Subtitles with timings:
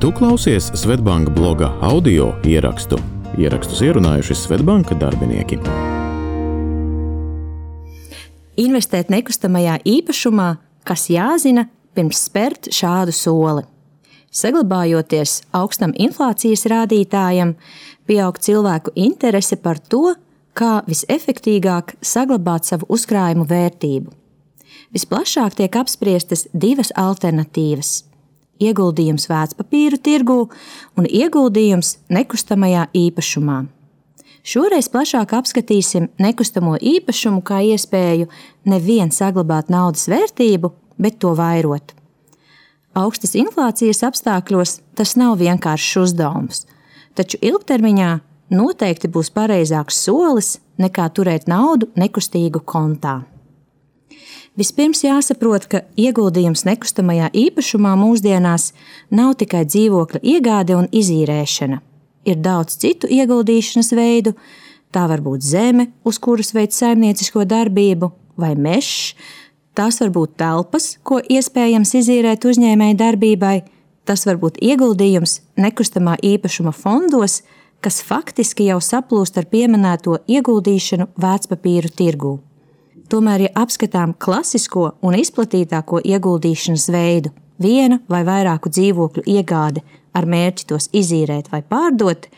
[0.00, 2.96] Tu klausies Svetbanka bloga audio ierakstu.
[3.36, 5.58] Ierakstus ierunājuši Svetbanka darbinieki.
[8.64, 10.48] Investēt nekustamajā īpašumā,
[10.88, 13.66] kas jāzina pirms spērt šādu soli.
[14.32, 17.58] Saglabājoties augstam inflācijas rādītājam,
[18.08, 20.14] pieaug cilvēku interese par to,
[20.56, 24.16] kā visefektīgāk saglabāt savu uzkrājumu vērtību.
[24.96, 27.98] Visplašāk tiek apspriestas divas alternatīvas
[28.60, 30.40] ieguldījums vērtspapīru tirgū
[30.98, 33.64] un ieguldījums nekustamajā īpašumā.
[34.40, 38.30] Šoreiz plašāk apskatīsim nekustamo īpašumu kā iespēju
[38.72, 41.92] nevien saglabāt naudas vērtību, bet to vairot.
[42.96, 46.64] Augstas inflācijas apstākļos tas nav vienkāršs uzdevums,
[47.14, 48.14] taču ilgtermiņā
[48.56, 53.20] noteikti būs pareizāks solis nekā turēt naudu nekustīgu kontā.
[54.60, 58.74] Vispirms jāsaprot, ka ieguldījums nekustamajā īpašumā mūsdienās
[59.08, 61.78] nav tikai dzīvokļa iegāde un izīrēšana.
[62.28, 64.34] Ir daudz citu ieguldīšanas veidu,
[64.92, 69.14] tā var būt zeme, uz kuras veids saimniecisko darbību, vai mežs,
[69.72, 73.54] tās var būt telpas, ko iespējams izīrēt uzņēmēji darbībai,
[74.04, 77.40] tas var būt ieguldījums nekustamā īpašuma fondos,
[77.80, 82.36] kas faktiski jau saplūst ar pieminēto ieguldīšanu vērtspapīru tirgū.
[83.10, 89.82] Tomēr, ja apskatām klasisko un izplatītāko ieguldīšanas veidu, viena vai vairāku dzīvokļu iegāde
[90.14, 92.28] ar mērķi tos izīrēt vai pārdot,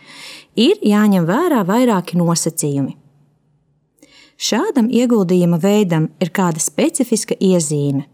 [0.56, 2.96] ir jāņem vērā vairāki nosacījumi.
[4.42, 8.06] Šādam ieguldījuma veidam ir kāda specifiska iezīme.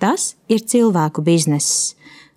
[0.00, 1.94] Tas ir cilvēku bizness.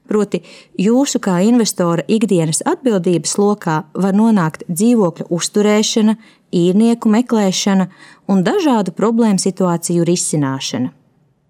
[0.10, 0.42] Proti,
[0.82, 6.16] jūsu kā investora ikdienas atbildības lokā var nonākt dzīvokļa uzturēšana,
[6.50, 7.86] īrnieku meklēšana
[8.30, 10.90] un dažādu problēmu situāciju risināšana.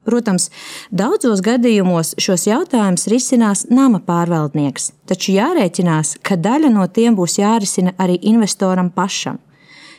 [0.10, 0.50] Protams,
[0.92, 7.94] daudzos gadījumos šos jautājumus risinās nama pārvaldnieks, taču jārēķinās, ka daļa no tiem būs jārisina
[8.02, 9.40] arī investoram pašam.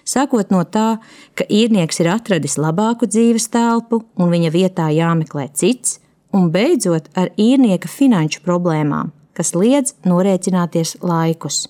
[0.05, 0.99] Sākot no tā,
[1.39, 6.01] ka īrnieks ir atradis labāku dzīves telpu un viņa vietā jāmeklē cits,
[6.37, 11.67] un beidzot ar īrnieka finanšu problēmām, kas liedz norēķināties laikus.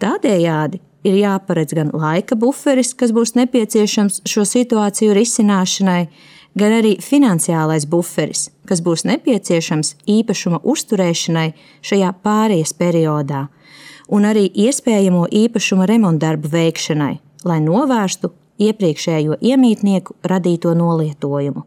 [0.00, 6.02] Tādējādi ir jāparedz gan laika buferis, kas būs nepieciešams šo situāciju risināšanai,
[6.58, 11.48] gan arī finansiālais buferis, kas būs nepieciešams īpašuma uzturēšanai
[11.86, 13.46] šajā pārejas periodā,
[14.08, 17.14] un arī iespējamo īpašuma remontdarbu veikšanai,
[17.46, 21.62] lai novērstu iepriekšējo iemītnieku radīto nolietojumu.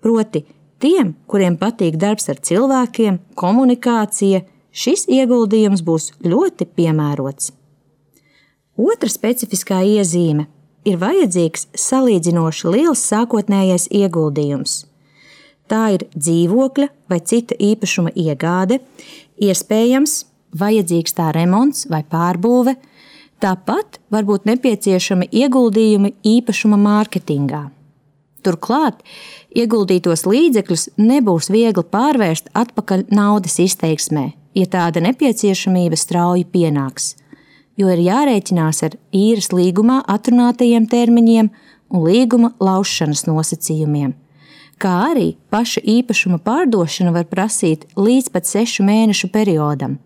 [0.00, 0.44] Proti,
[0.82, 7.52] tiem, kuriem patīk darbs ar cilvēkiem, komunikācija, šis ieguldījums būs ļoti piemērots.
[8.78, 10.46] Otra specifiskā iezīme
[10.86, 14.84] ir vajadzīgs salīdzinoši liels sākotnējais ieguldījums.
[15.68, 18.78] Tā ir dzīvokļa vai cita īpašuma iegāde,
[19.42, 20.22] iespējams,
[20.56, 22.78] vajadzīgs tā remonts vai pārbūve,
[23.42, 27.66] tāpat var būt nepieciešami ieguldījumi īpašuma mārketingā.
[28.46, 29.00] Turklāt
[29.56, 37.14] ieguldītos līdzekļus nebūs viegli pārvērst atpakaļ naudas izteiksmē, ja tāda nepieciešamība strauji pienāks
[37.78, 41.50] jo ir jārēķinās ar īres līgumā atrunātajiem termiņiem
[41.94, 44.16] un līguma laušanas nosacījumiem.
[44.78, 49.96] Kā arī paša īpašuma pārdošana var prasīt līdz pat sešu mēnešu periodam,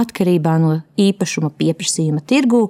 [0.00, 2.64] atkarībā no īpašuma pieprasījuma tirgū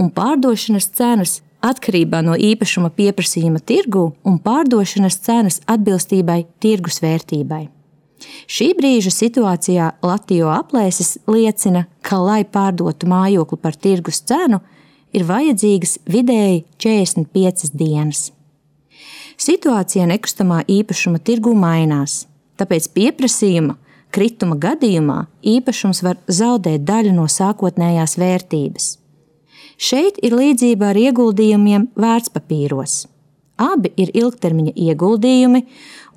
[0.00, 7.64] un pārdošanas cenas atkarībā no īpašuma pieprasījuma tirgū un pārdošanas cenas atbilstībai tirgus vērtībai.
[8.48, 14.60] Šī brīža situācijā Latvijas aplēses liecina, ka, lai pārdotu mājokli par tirgus cenu,
[15.14, 18.30] ir vajadzīgas vidēji 45 dienas.
[19.40, 22.24] Situācija nekustamā īpašuma tirgu mainās,
[22.60, 23.76] tāpēc pieprasījuma
[24.14, 28.86] krituma gadījumā īpašums var zaudēt daļu no sākotnējās vērtības.
[29.74, 33.04] Šeit ir līdzība ar ieguldījumiem vērtspapīros.
[33.58, 35.62] Abi ir ilgtermiņa ieguldījumi,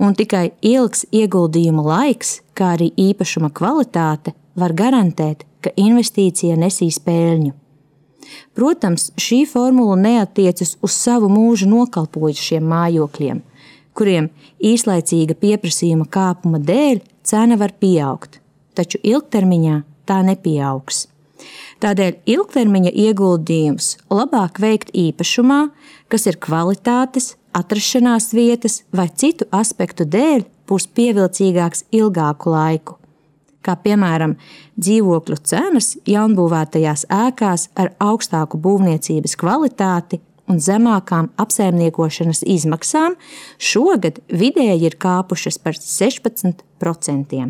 [0.01, 7.53] un tikai ilgs ieguldījuma laiks, kā arī īpašuma kvalitāte, var garantēt, ka investīcija nesīs peļņu.
[8.57, 13.41] Protams, šī formula neatiecas uz savu mūžu nokalpojušiem mājokļiem,
[13.97, 14.29] kuriem
[14.63, 18.39] īslaicīga pieprasījuma kāpuma dēļ cena var pieaugt,
[18.77, 21.07] taču ilgtermiņā tā nepieaugs.
[21.83, 25.67] Tādēļ ilgtermiņa ieguldījums labāk veikt īpašumā,
[26.09, 32.97] kas ir kvalitātes, atrašanās vietas vai citu aspektu dēļ būs pievilcīgāks ilgāku laiku.
[33.61, 34.37] Kā piemēram,
[34.79, 43.17] dzīvokļu cenas jaunbūvētajās ēkās ar augstāku būvniecības kvalitāti un zemākām apsaimniekošanas izmaksām
[43.59, 47.43] šogad vidēji ir kāpušas par 16%.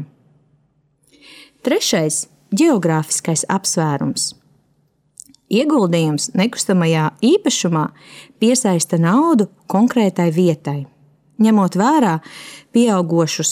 [1.67, 4.33] Trešais geogrāfiskais apsvērums.
[5.47, 7.85] Ieguldījums nekustamajā īpašumā
[8.41, 10.81] piesaista naudu konkrētai vietai.
[11.39, 12.17] Ņemot vērā
[12.75, 13.51] pieaugušus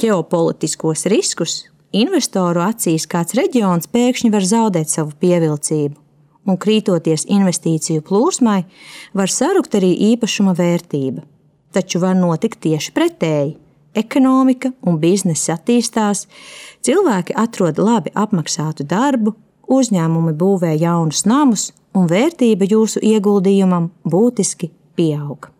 [0.00, 5.98] ģeopolitiskos riskus, investoru acīs kāds reģions pēkšņi var zaudēt savu pievilcību,
[6.46, 8.64] un krītoties investīciju plūsmai,
[9.16, 11.24] var sarukt arī īpašuma vērtība.
[11.74, 13.56] Taču var notikt tieši pretēji.
[13.94, 16.24] Ekonomika un biznesa attīstās,
[16.82, 19.34] cilvēki atrod labi apmaksātu darbu,
[19.70, 25.50] uzņēmumi būvē jaunus namus, un vērtība jūsu ieguldījumam būtiski pieaug.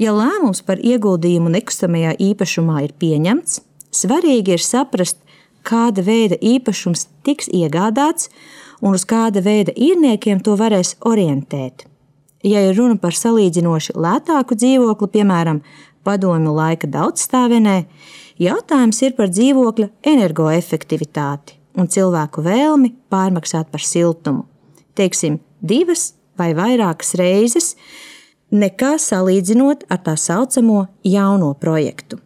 [0.00, 3.60] Ja lēmums par ieguldījumu nekustamajā īpašumā ir pieņemts,
[3.92, 5.18] svarīgi ir saprast,
[5.66, 8.30] kāda veida īpašums tiks iegādāts
[8.82, 11.86] un uz kāda veida īrniekiem to varēs orientēt.
[12.42, 15.62] Ja ir runa par salīdzinoši lētāku dzīvokli, piemēram,
[16.02, 17.84] padomju laika daudzstāvenē,
[18.42, 24.44] jautājums ir par dzīvokļa energoefektivitāti un cilvēku vēlmi pārmaksāt par siltumu.
[24.98, 27.76] Teiksim, divas vai vairākas reizes,
[28.52, 32.18] nekā salīdzinot ar tā saucamo jauno projektu.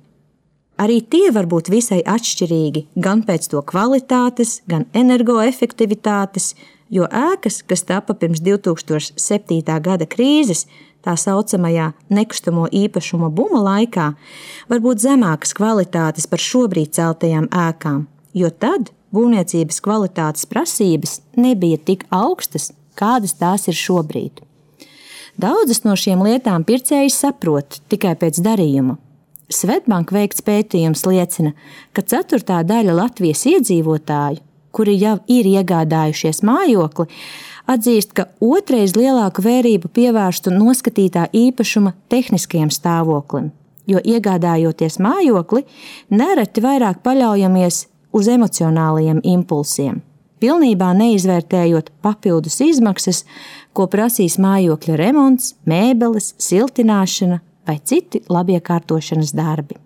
[0.77, 6.53] Arī tie var būt visai atšķirīgi gan pēc to kvalitātes, gan energoefektivitātes,
[6.93, 9.63] jo ēkas, kas tapa pirms 2007.
[9.81, 10.67] gada krīzes,
[11.01, 14.11] tā saucamajā nekustamo īpašumu buma laikā,
[14.69, 18.05] var būt zemākas kvalitātes par šobrīd celtajām ēkām,
[18.37, 24.43] jo tad būvniecības kvalitātes prasības nebija tik augstas, kādas tās ir šobrīd.
[25.41, 28.97] Daudzas no šīm lietām pircējs saprot tikai pēc darījuma.
[29.47, 31.53] Svetbanka veikts pētījums liecina,
[31.95, 34.43] ka ceturtā daļa Latvijas iedzīvotāju,
[34.75, 37.07] kuri jau ir iegādājušies mājokli,
[37.71, 43.53] atzīst, ka otrais lielāku vērību pievērstu noskatītā īpašuma tehniskajam stāvoklim,
[43.87, 45.63] jo iegādājoties mājokli,
[46.11, 47.85] nereti vairāk paļaujamies
[48.19, 50.03] uz emocionālajiem impulsiem,
[50.43, 53.23] pilnībā neizvērtējot papildus izmaksas,
[53.71, 59.77] ko prasīs mājokļa remonts, mēbeles, siltināšana vai citi labiekārtošanas darbi.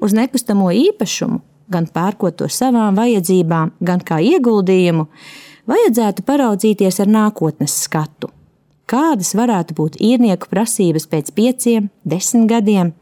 [0.00, 1.40] Uz nekustamo īpašumu,
[1.70, 5.06] gan pērkot to savām vajadzībām, gan kā ieguldījumu,
[5.70, 8.32] vajadzētu paraudzīties ar nākotnes skatu.
[8.90, 12.94] Kādas varētu būt īrnieku prasības pēc pieciem, desmit gadiem,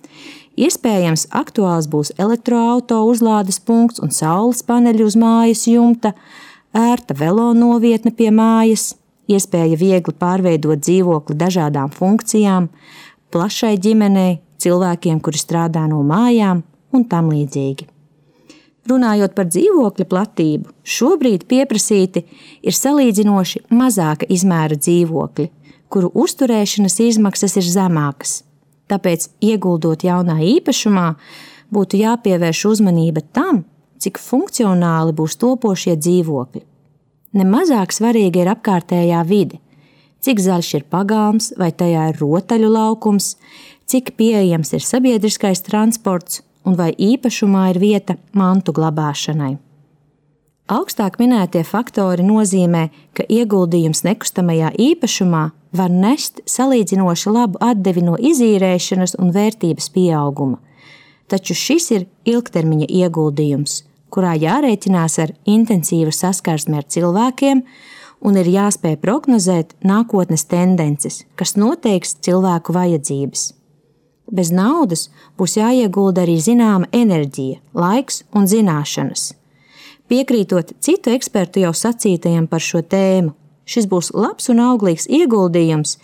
[0.59, 6.17] Iespējams, aktuāls būs elektroautorāta uzlādes punkts un saules paneļi uz mājas jumta,
[6.75, 8.97] ērta velo novietne pie mājas,
[9.31, 12.67] iespēja viegli pārveidot dzīvokli dažādām funkcijām,
[13.35, 16.65] plašai ģimenei, cilvēkiem, kuri strādā no mājām
[16.95, 17.87] un tam līdzīgi.
[18.89, 22.23] Runājot par dzīvokļa platību, šobrīd pieprasīti
[22.65, 25.49] ir salīdzinoši mazāka izmēra dzīvokļi,
[25.93, 28.39] kuru uzturēšanas izmaksas ir zemākas.
[28.89, 31.11] Tāpēc, ieguldot jaunā īpašumā,
[31.75, 33.67] būtu jāpievērš uzmanība tam,
[34.01, 36.65] cik funkcionāli būs topošie dzīvokļi.
[37.37, 39.61] Nemazāk svarīga ir apkārtējā vide,
[40.25, 43.37] cik zaļš ir pagalms, vai tajā ir rotaļu laukums,
[43.89, 49.57] cik pieejams ir sabiedriskais transports un vai īpašumā ir vieta mantu glabāšanai.
[50.69, 59.17] Augstāk minētie faktori nozīmē, ka ieguldījums nekustamajā īpašumā var nest salīdzinoši labu atdevi no izīrēšanas
[59.17, 60.59] un vērtības pieauguma.
[61.29, 63.83] Taču šis ir ilgtermiņa ieguldījums,
[64.13, 67.65] kurā jārēķinās ar intensīvu saskarsmi ar cilvēkiem
[68.21, 73.53] un ir jāspēj prognozēt nākotnes tendences, kas noteiks cilvēku vajadzības.
[74.29, 75.09] Bez naudas
[75.41, 79.33] būs jāiegulda arī zināma enerģija, laiks un zināšanas.
[80.09, 83.35] Piekrītot citu ekspertu jau sacītajam par šo tēmu,
[83.69, 85.99] Šis būs labs un auglīgs ieguldījums,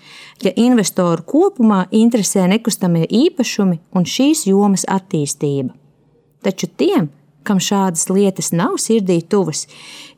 [0.44, 5.72] ja investoru kopumā interesē nekustamie īpašumi un šīs jomas attīstība.
[6.44, 7.08] Taču tiem,
[7.44, 9.66] kam šādas lietas nav sirdī tuvas,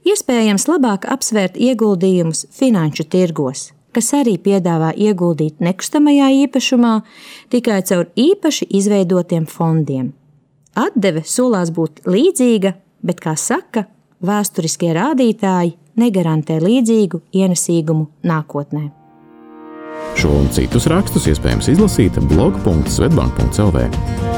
[0.07, 6.95] iespējams labāk apsvērt ieguldījumus finanšu tirgos, kas arī piedāvā ieguldīt nekustamajā īpašumā
[7.53, 10.13] tikai caur īpaši izveidotiem fondiem.
[10.77, 12.75] Atdeve solās būt līdzīga,
[13.07, 13.87] bet, kā saka,
[14.21, 18.85] vēsturiskie rādītāji negarantē līdzīgu ienesīgumu nākotnē.
[20.17, 24.36] Šo un citus rakstus iespējams izlasīt blog.svetbank.cl.